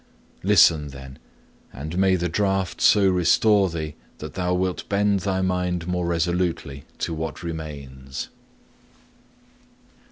[0.41, 1.19] Listen, then,
[1.71, 6.85] and may the draught so restore thee that thou wilt bend thy mind more resolutely
[6.97, 8.29] to what remains.'